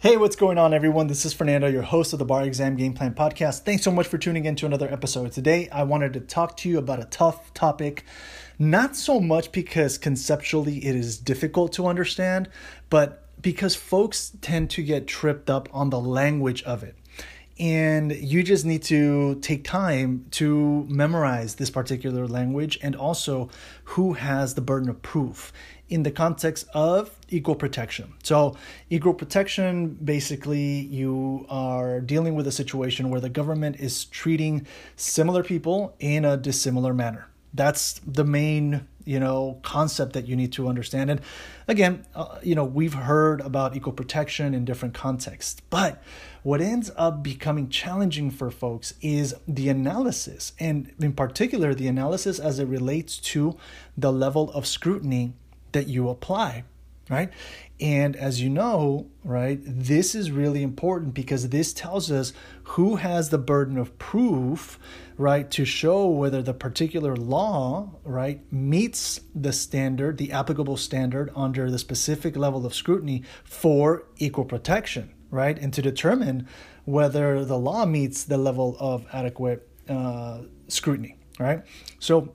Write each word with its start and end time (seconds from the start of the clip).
Hey, 0.00 0.16
what's 0.16 0.36
going 0.36 0.58
on, 0.58 0.72
everyone? 0.72 1.08
This 1.08 1.24
is 1.24 1.32
Fernando, 1.32 1.66
your 1.66 1.82
host 1.82 2.12
of 2.12 2.20
the 2.20 2.24
Bar 2.24 2.44
Exam 2.44 2.76
Game 2.76 2.92
Plan 2.92 3.14
Podcast. 3.14 3.62
Thanks 3.62 3.82
so 3.82 3.90
much 3.90 4.06
for 4.06 4.16
tuning 4.16 4.44
in 4.44 4.54
to 4.54 4.64
another 4.64 4.88
episode. 4.88 5.32
Today, 5.32 5.68
I 5.70 5.82
wanted 5.82 6.12
to 6.12 6.20
talk 6.20 6.56
to 6.58 6.68
you 6.68 6.78
about 6.78 7.00
a 7.00 7.06
tough 7.06 7.52
topic, 7.52 8.04
not 8.60 8.94
so 8.94 9.18
much 9.18 9.50
because 9.50 9.98
conceptually 9.98 10.86
it 10.86 10.94
is 10.94 11.18
difficult 11.18 11.72
to 11.72 11.88
understand, 11.88 12.48
but 12.90 13.24
because 13.42 13.74
folks 13.74 14.30
tend 14.40 14.70
to 14.70 14.84
get 14.84 15.08
tripped 15.08 15.50
up 15.50 15.68
on 15.72 15.90
the 15.90 15.98
language 15.98 16.62
of 16.62 16.84
it. 16.84 16.94
And 17.58 18.12
you 18.12 18.42
just 18.42 18.64
need 18.64 18.82
to 18.84 19.36
take 19.40 19.64
time 19.64 20.26
to 20.32 20.86
memorize 20.88 21.56
this 21.56 21.70
particular 21.70 22.26
language 22.28 22.78
and 22.82 22.94
also 22.94 23.50
who 23.84 24.12
has 24.12 24.54
the 24.54 24.60
burden 24.60 24.88
of 24.88 25.02
proof 25.02 25.52
in 25.88 26.02
the 26.02 26.10
context 26.10 26.66
of 26.74 27.18
equal 27.28 27.54
protection. 27.54 28.12
So, 28.22 28.56
equal 28.90 29.14
protection 29.14 29.98
basically, 30.04 30.80
you 30.86 31.46
are 31.48 32.00
dealing 32.00 32.34
with 32.34 32.46
a 32.46 32.52
situation 32.52 33.10
where 33.10 33.20
the 33.20 33.30
government 33.30 33.76
is 33.80 34.04
treating 34.04 34.66
similar 34.96 35.42
people 35.42 35.96
in 35.98 36.24
a 36.24 36.36
dissimilar 36.36 36.94
manner. 36.94 37.28
That's 37.54 38.00
the 38.06 38.24
main, 38.24 38.86
you 39.08 39.18
know, 39.18 39.58
concept 39.62 40.12
that 40.12 40.28
you 40.28 40.36
need 40.36 40.52
to 40.52 40.68
understand. 40.68 41.10
And 41.10 41.20
again, 41.66 42.04
uh, 42.14 42.38
you 42.42 42.54
know, 42.54 42.64
we've 42.64 42.92
heard 42.92 43.40
about 43.40 43.74
equal 43.74 43.94
protection 43.94 44.52
in 44.52 44.66
different 44.66 44.92
contexts, 44.92 45.62
but 45.70 46.02
what 46.42 46.60
ends 46.60 46.90
up 46.94 47.22
becoming 47.22 47.70
challenging 47.70 48.30
for 48.30 48.50
folks 48.50 48.92
is 49.00 49.34
the 49.48 49.70
analysis, 49.70 50.52
and 50.60 50.92
in 51.00 51.14
particular, 51.14 51.74
the 51.74 51.88
analysis 51.88 52.38
as 52.38 52.58
it 52.58 52.66
relates 52.66 53.16
to 53.32 53.56
the 53.96 54.12
level 54.12 54.50
of 54.50 54.66
scrutiny 54.66 55.32
that 55.72 55.86
you 55.86 56.10
apply, 56.10 56.64
right? 57.08 57.30
And 57.80 58.16
as 58.16 58.40
you 58.40 58.50
know, 58.50 59.08
right, 59.22 59.60
this 59.62 60.14
is 60.14 60.30
really 60.30 60.62
important 60.62 61.14
because 61.14 61.48
this 61.48 61.72
tells 61.72 62.10
us 62.10 62.32
who 62.64 62.96
has 62.96 63.30
the 63.30 63.38
burden 63.38 63.78
of 63.78 63.96
proof, 63.98 64.78
right, 65.16 65.48
to 65.52 65.64
show 65.64 66.06
whether 66.06 66.42
the 66.42 66.54
particular 66.54 67.14
law, 67.14 67.90
right, 68.04 68.40
meets 68.52 69.20
the 69.34 69.52
standard, 69.52 70.18
the 70.18 70.32
applicable 70.32 70.76
standard 70.76 71.30
under 71.36 71.70
the 71.70 71.78
specific 71.78 72.36
level 72.36 72.66
of 72.66 72.74
scrutiny 72.74 73.22
for 73.44 74.04
equal 74.16 74.44
protection, 74.44 75.14
right? 75.30 75.56
And 75.56 75.72
to 75.74 75.82
determine 75.82 76.48
whether 76.84 77.44
the 77.44 77.58
law 77.58 77.86
meets 77.86 78.24
the 78.24 78.38
level 78.38 78.76
of 78.80 79.06
adequate 79.12 79.68
uh, 79.88 80.42
scrutiny, 80.66 81.16
right? 81.38 81.62
So 82.00 82.34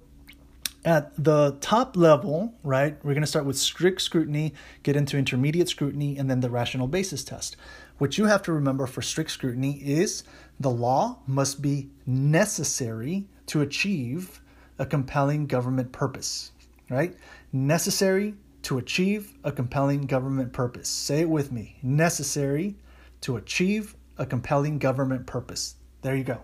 at 0.86 1.12
the 1.24 1.58
top 1.62 1.96
level, 1.96 2.54
right, 2.64 2.98
we're 3.04 3.14
going 3.14 3.22
to 3.22 3.28
start 3.28 3.46
with 3.46 3.58
strict 3.58 4.02
scrutiny, 4.02 4.54
get 4.84 4.96
into 4.96 5.18
intermediate 5.18 5.70
scrutiny, 5.70 6.18
and 6.18 6.30
then 6.30 6.42
the 6.42 6.50
rational 6.50 6.88
basis 6.88 7.24
test. 7.24 7.56
What 7.98 8.18
you 8.18 8.26
have 8.26 8.42
to 8.44 8.54
remember 8.54 8.86
for 8.88 9.02
strict 9.02 9.32
scrutiny 9.32 9.80
is 9.82 10.24
the 10.60 10.70
law 10.70 11.20
must 11.26 11.62
be 11.62 11.90
necessary 12.06 13.28
to 13.48 13.62
achieve 13.62 14.42
a 14.80 14.86
compelling 14.86 15.48
government 15.48 15.92
purpose, 15.92 16.52
right? 16.90 17.16
Necessary 17.52 18.36
to 18.64 18.78
achieve 18.78 19.34
a 19.44 19.52
compelling 19.52 20.02
government 20.02 20.52
purpose. 20.54 20.90
Say 20.90 21.22
it 21.22 21.30
with 21.30 21.52
me 21.52 21.78
necessary 21.84 22.76
to 23.22 23.38
achieve 23.38 23.96
a 24.18 24.26
compelling 24.26 24.80
government 24.80 25.26
purpose. 25.28 25.76
There 26.02 26.16
you 26.16 26.24
go. 26.24 26.42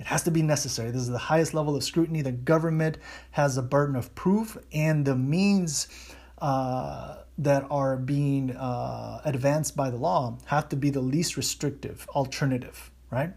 It 0.00 0.06
has 0.06 0.22
to 0.22 0.30
be 0.30 0.40
necessary. 0.40 0.90
This 0.90 1.02
is 1.02 1.08
the 1.08 1.18
highest 1.18 1.52
level 1.52 1.76
of 1.76 1.84
scrutiny. 1.84 2.22
The 2.22 2.32
government 2.32 2.96
has 3.32 3.58
a 3.58 3.62
burden 3.62 3.96
of 3.96 4.14
proof, 4.14 4.56
and 4.72 5.04
the 5.04 5.14
means 5.14 5.88
uh, 6.38 7.16
that 7.36 7.66
are 7.70 7.98
being 7.98 8.56
uh, 8.56 9.20
advanced 9.26 9.76
by 9.76 9.90
the 9.90 9.98
law 9.98 10.38
have 10.46 10.70
to 10.70 10.76
be 10.76 10.88
the 10.88 11.02
least 11.02 11.36
restrictive 11.36 12.08
alternative, 12.14 12.90
right? 13.10 13.34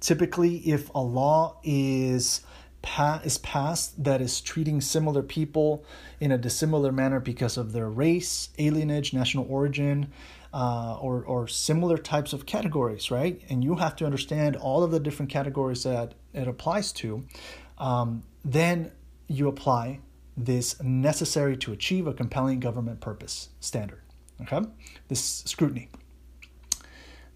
Typically, 0.00 0.56
if 0.58 0.88
a 0.94 1.00
law 1.00 1.58
is 1.62 2.40
pa- 2.86 3.20
is 3.24 3.36
passed 3.38 4.04
that 4.04 4.20
is 4.20 4.40
treating 4.40 4.80
similar 4.80 5.20
people 5.20 5.84
in 6.20 6.30
a 6.30 6.38
dissimilar 6.38 6.92
manner 6.92 7.18
because 7.18 7.56
of 7.56 7.72
their 7.72 7.90
race, 7.90 8.50
alienage, 8.60 9.12
national 9.12 9.44
origin, 9.50 10.12
uh, 10.54 10.96
or, 11.00 11.24
or 11.24 11.48
similar 11.48 11.98
types 11.98 12.32
of 12.32 12.46
categories, 12.46 13.10
right? 13.10 13.42
And 13.48 13.64
you 13.64 13.74
have 13.74 13.96
to 13.96 14.06
understand 14.06 14.54
all 14.54 14.84
of 14.84 14.92
the 14.92 15.00
different 15.00 15.32
categories 15.32 15.82
that 15.82 16.14
it 16.32 16.46
applies 16.46 16.92
to. 16.92 17.24
Um, 17.76 18.22
then 18.44 18.92
you 19.26 19.48
apply 19.48 19.98
this 20.36 20.80
necessary 20.80 21.56
to 21.56 21.72
achieve 21.72 22.06
a 22.06 22.14
compelling 22.14 22.60
government 22.60 23.00
purpose 23.00 23.48
standard. 23.58 24.02
Okay, 24.42 24.60
this 25.08 25.42
scrutiny. 25.44 25.88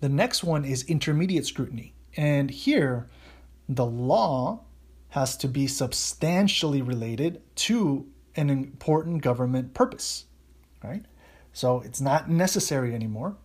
The 0.01 0.09
next 0.09 0.45
one 0.45 0.65
is 0.65 0.85
intermediate 0.85 1.45
scrutiny. 1.45 1.93
And 2.17 2.51
here, 2.51 3.09
the 3.69 3.87
law 3.87 4.65
has 5.11 5.37
to 5.37 5.49
be 5.49 5.67
substantially 5.67 6.83
related 6.83 7.43
to 7.57 8.07
an 8.37 8.49
important 8.49 9.23
government 9.23 9.75
purpose, 9.75 10.27
right? 10.83 11.05
So 11.53 11.81
it's 11.81 12.01
not 12.01 12.31
necessary 12.31 12.95
anymore. 12.95 13.37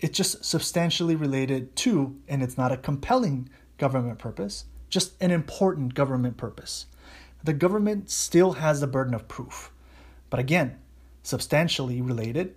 It's 0.00 0.16
just 0.16 0.44
substantially 0.44 1.16
related 1.16 1.76
to, 1.76 2.16
and 2.28 2.42
it's 2.42 2.58
not 2.58 2.72
a 2.72 2.76
compelling 2.76 3.48
government 3.78 4.18
purpose, 4.18 4.64
just 4.88 5.20
an 5.22 5.30
important 5.30 5.94
government 5.94 6.36
purpose. 6.36 6.86
The 7.44 7.52
government 7.52 8.10
still 8.10 8.52
has 8.54 8.80
the 8.80 8.86
burden 8.86 9.14
of 9.14 9.28
proof, 9.28 9.70
but 10.30 10.40
again, 10.40 10.78
substantially 11.22 12.00
related 12.00 12.54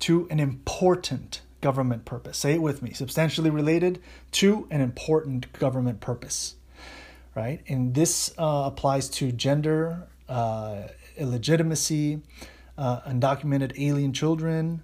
to 0.00 0.26
an 0.30 0.40
important 0.40 1.40
government 1.60 2.04
purpose. 2.04 2.38
Say 2.38 2.54
it 2.54 2.62
with 2.62 2.82
me 2.82 2.92
substantially 2.92 3.50
related 3.50 4.02
to 4.32 4.66
an 4.70 4.80
important 4.80 5.52
government 5.54 6.00
purpose, 6.00 6.56
right? 7.34 7.62
And 7.68 7.94
this 7.94 8.32
uh, 8.38 8.64
applies 8.66 9.08
to 9.10 9.32
gender, 9.32 10.08
uh, 10.28 10.82
illegitimacy, 11.16 12.22
uh, 12.78 13.00
undocumented 13.02 13.78
alien 13.78 14.12
children, 14.12 14.82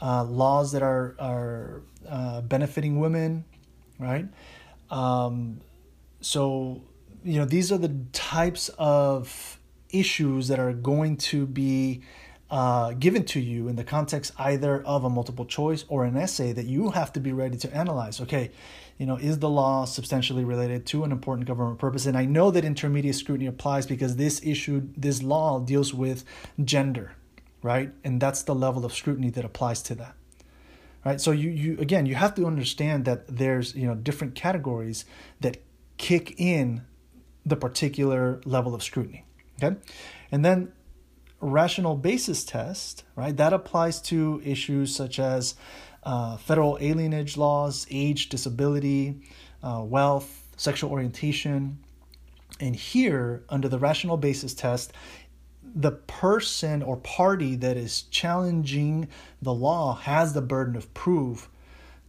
uh, 0.00 0.24
laws 0.24 0.72
that 0.72 0.82
are 0.82 1.14
are 1.18 1.82
uh, 2.08 2.40
benefiting 2.42 3.00
women, 3.00 3.44
right? 3.98 4.26
Um, 4.90 5.60
so 6.20 6.82
you 7.24 7.38
know 7.38 7.44
these 7.44 7.72
are 7.72 7.78
the 7.78 7.94
types 8.12 8.70
of 8.78 9.58
issues 9.90 10.48
that 10.48 10.58
are 10.58 10.72
going 10.72 11.16
to 11.16 11.46
be 11.46 12.02
uh, 12.50 12.92
given 12.92 13.24
to 13.24 13.40
you 13.40 13.68
in 13.68 13.76
the 13.76 13.84
context 13.84 14.32
either 14.38 14.82
of 14.84 15.04
a 15.04 15.10
multiple 15.10 15.44
choice 15.44 15.84
or 15.88 16.04
an 16.04 16.16
essay 16.16 16.52
that 16.52 16.66
you 16.66 16.90
have 16.90 17.12
to 17.12 17.20
be 17.20 17.32
ready 17.32 17.56
to 17.58 17.74
analyze. 17.74 18.20
Okay, 18.20 18.50
you 18.96 19.06
know, 19.06 19.16
is 19.16 19.38
the 19.38 19.48
law 19.48 19.84
substantially 19.84 20.44
related 20.44 20.86
to 20.86 21.04
an 21.04 21.12
important 21.12 21.46
government 21.46 21.78
purpose? 21.78 22.06
And 22.06 22.16
I 22.16 22.24
know 22.24 22.50
that 22.50 22.64
intermediate 22.64 23.14
scrutiny 23.14 23.46
applies 23.46 23.86
because 23.86 24.16
this 24.16 24.40
issue, 24.44 24.88
this 24.96 25.22
law 25.22 25.60
deals 25.60 25.92
with 25.92 26.24
gender, 26.64 27.12
right? 27.62 27.92
And 28.02 28.20
that's 28.20 28.42
the 28.42 28.54
level 28.54 28.84
of 28.84 28.92
scrutiny 28.92 29.30
that 29.30 29.44
applies 29.44 29.82
to 29.82 29.94
that. 29.96 30.14
Right? 31.04 31.20
So 31.20 31.30
you 31.30 31.50
you 31.50 31.78
again, 31.78 32.06
you 32.06 32.16
have 32.16 32.34
to 32.34 32.46
understand 32.46 33.04
that 33.04 33.26
there's, 33.28 33.74
you 33.74 33.86
know, 33.86 33.94
different 33.94 34.34
categories 34.34 35.04
that 35.40 35.58
kick 35.96 36.34
in 36.38 36.82
the 37.46 37.56
particular 37.56 38.40
level 38.44 38.74
of 38.74 38.82
scrutiny. 38.82 39.24
Okay? 39.62 39.76
And 40.32 40.44
then 40.44 40.72
rational 41.40 41.96
basis 41.96 42.44
test, 42.44 43.04
right? 43.16 43.36
That 43.36 43.52
applies 43.52 44.00
to 44.02 44.42
issues 44.44 44.94
such 44.94 45.18
as 45.18 45.54
uh, 46.02 46.36
federal 46.36 46.78
alienage 46.78 47.36
laws, 47.36 47.86
age, 47.90 48.28
disability, 48.28 49.20
uh, 49.62 49.82
wealth, 49.84 50.46
sexual 50.56 50.90
orientation. 50.90 51.78
And 52.60 52.74
here, 52.74 53.44
under 53.48 53.68
the 53.68 53.78
rational 53.78 54.16
basis 54.16 54.54
test, 54.54 54.92
the 55.62 55.92
person 55.92 56.82
or 56.82 56.96
party 56.96 57.54
that 57.56 57.76
is 57.76 58.02
challenging 58.02 59.08
the 59.42 59.54
law 59.54 59.94
has 59.94 60.32
the 60.32 60.40
burden 60.40 60.76
of 60.76 60.92
proof 60.94 61.48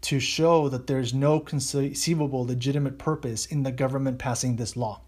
to 0.01 0.19
show 0.19 0.69
that 0.69 0.87
there's 0.87 1.13
no 1.13 1.39
conceivable 1.39 2.45
legitimate 2.45 2.97
purpose 2.97 3.45
in 3.45 3.63
the 3.63 3.71
government 3.71 4.17
passing 4.17 4.55
this 4.55 4.77
law. 4.77 5.01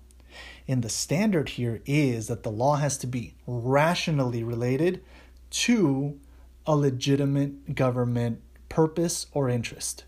And 0.67 0.83
the 0.83 0.89
standard 0.89 1.49
here 1.49 1.81
is 1.85 2.27
that 2.27 2.43
the 2.43 2.51
law 2.51 2.75
has 2.75 2.97
to 2.99 3.07
be 3.07 3.35
rationally 3.47 4.43
related 4.43 5.03
to 5.51 6.19
a 6.65 6.75
legitimate 6.75 7.75
government 7.75 8.41
purpose 8.69 9.27
or 9.33 9.49
interest, 9.49 10.05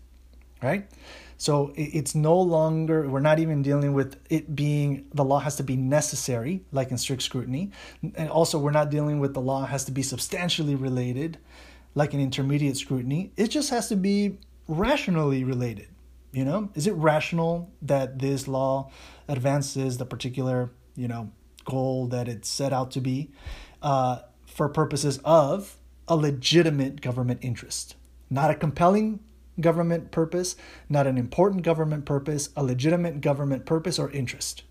right? 0.62 0.88
So 1.36 1.72
it's 1.76 2.14
no 2.14 2.40
longer, 2.40 3.08
we're 3.08 3.20
not 3.20 3.38
even 3.40 3.60
dealing 3.60 3.92
with 3.92 4.16
it 4.30 4.54
being, 4.54 5.06
the 5.12 5.24
law 5.24 5.40
has 5.40 5.56
to 5.56 5.62
be 5.62 5.76
necessary, 5.76 6.62
like 6.72 6.90
in 6.90 6.96
strict 6.96 7.22
scrutiny. 7.22 7.72
And 8.14 8.30
also, 8.30 8.58
we're 8.58 8.70
not 8.70 8.90
dealing 8.90 9.18
with 9.18 9.34
the 9.34 9.40
law 9.40 9.66
has 9.66 9.84
to 9.86 9.92
be 9.92 10.02
substantially 10.02 10.74
related, 10.74 11.38
like 11.94 12.14
in 12.14 12.20
intermediate 12.20 12.76
scrutiny. 12.76 13.32
It 13.36 13.48
just 13.48 13.70
has 13.70 13.88
to 13.88 13.96
be 13.96 14.38
rationally 14.68 15.44
related. 15.44 15.88
You 16.34 16.44
know, 16.44 16.70
is 16.74 16.88
it 16.88 16.94
rational 16.94 17.70
that 17.80 18.18
this 18.18 18.48
law 18.48 18.90
advances 19.28 19.98
the 19.98 20.04
particular, 20.04 20.72
you 20.96 21.06
know, 21.06 21.30
goal 21.64 22.08
that 22.08 22.26
it 22.26 22.44
set 22.44 22.72
out 22.72 22.90
to 22.90 23.00
be 23.00 23.30
uh, 23.80 24.18
for 24.44 24.68
purposes 24.68 25.20
of 25.24 25.76
a 26.08 26.16
legitimate 26.16 27.00
government 27.00 27.38
interest? 27.42 27.94
Not 28.30 28.50
a 28.50 28.56
compelling 28.56 29.20
government 29.60 30.10
purpose, 30.10 30.56
not 30.88 31.06
an 31.06 31.18
important 31.18 31.62
government 31.62 32.04
purpose, 32.04 32.48
a 32.56 32.64
legitimate 32.64 33.20
government 33.20 33.64
purpose 33.64 33.96
or 33.96 34.10
interest, 34.10 34.64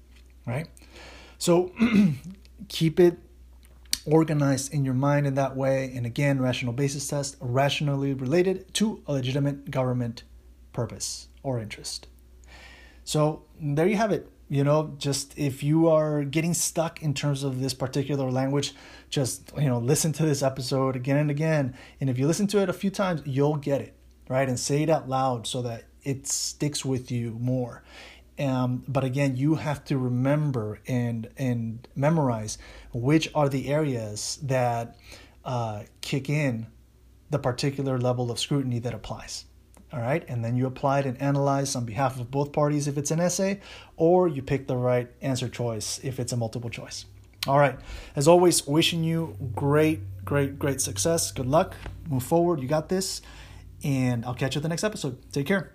right? 0.45 0.68
So 1.38 1.71
keep 2.68 3.00
it 3.00 3.19
organized 4.06 4.74
in 4.74 4.83
your 4.83 4.94
mind 4.94 5.25
in 5.27 5.36
that 5.36 5.56
way. 5.56 5.94
And 5.95 6.06
again, 6.06 6.42
rational 6.42 6.74
basis 6.74 7.07
test, 7.07 7.38
rationally 7.39 8.13
related 8.13 8.74
to 8.74 9.01
a 9.07 9.13
legitimate 9.13 9.71
government 9.71 10.24
purpose 10.74 11.28
or 11.44 11.60
interest. 11.60 12.08
So 13.04 13.44
there 13.60 13.88
you 13.88 13.98
have 13.98 14.12
it. 14.12 14.30
You 14.50 14.64
know, 14.64 14.94
just 14.98 15.38
if 15.38 15.64
you 15.64 15.88
are 15.88 16.24
getting 16.24 16.54
stuck 16.54 17.02
in 17.02 17.14
terms 17.14 17.44
of 17.44 17.60
this 17.60 17.74
particular 17.74 18.30
language, 18.30 18.74
just, 19.10 19.52
you 19.58 19.68
know, 19.68 19.80
listen 19.80 20.12
to 20.14 20.25
this 20.25 20.44
episode 20.44 20.96
again 20.96 21.18
and 21.18 21.31
again. 21.31 21.75
And 22.00 22.10
if 22.10 22.20
you 22.20 22.28
listen 22.28 22.48
to 22.48 22.60
it 22.60 22.70
a 22.70 22.74
few 22.74 22.92
times, 22.92 23.22
you'll 23.25 23.56
get 23.56 23.81
it, 23.81 23.96
right? 24.30 24.48
And 24.48 24.60
say 24.60 24.84
it 24.84 24.90
out 24.90 25.10
loud 25.10 25.48
so 25.48 25.62
that 25.64 25.86
it 26.04 26.28
sticks 26.28 26.86
with 26.86 27.10
you 27.10 27.38
more. 27.40 27.84
Um, 28.38 28.84
but 28.88 29.04
again, 29.04 29.38
you 29.38 29.56
have 29.56 29.84
to 29.86 29.98
remember 29.98 30.80
and 30.88 31.30
and 31.38 31.88
memorize 31.96 32.58
which 32.92 33.30
are 33.36 33.48
the 33.48 33.69
areas 33.69 34.40
that 34.42 34.98
uh, 35.46 35.84
kick 36.02 36.30
in 36.30 36.68
the 37.30 37.40
particular 37.40 38.00
level 38.00 38.31
of 38.31 38.40
scrutiny 38.40 38.80
that 38.80 38.94
applies. 38.94 39.46
All 39.94 40.00
right, 40.00 40.25
and 40.28 40.44
then 40.44 40.57
you 40.57 40.66
apply 40.66 41.01
it 41.01 41.06
and 41.06 41.22
analyze 41.22 41.75
on 41.75 41.86
behalf 41.86 42.19
of 42.19 42.31
both 42.31 42.51
parties 42.51 42.88
if 42.88 42.98
it's 42.98 43.12
an 43.12 43.19
essay, 43.19 43.62
or 43.95 44.28
you 44.28 44.42
pick 44.42 44.66
the 44.66 44.75
right 44.75 45.07
answer 45.22 45.48
choice 45.48 46.00
if 46.04 46.19
it's 46.19 46.34
a 46.34 46.38
multiple 46.38 46.72
choice. 46.72 47.06
All 47.45 47.60
right, 47.60 47.78
as 48.16 48.28
always, 48.28 48.66
wishing 48.66 49.04
you 49.04 49.38
great, 49.54 50.00
great, 50.25 50.57
great 50.57 50.81
success. 50.81 51.31
Good 51.31 51.45
luck. 51.45 51.75
Move 52.10 52.24
forward. 52.24 52.60
You 52.60 52.68
got 52.68 52.90
this. 52.90 53.22
And 53.84 54.25
I'll 54.25 54.34
catch 54.34 54.56
you 54.56 54.60
at 54.60 54.63
the 54.63 54.69
next 54.69 54.84
episode. 54.84 55.18
Take 55.31 55.45
care. 55.45 55.74